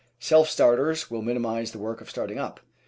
[0.19, 2.59] Self starters will minimise the work of starting up.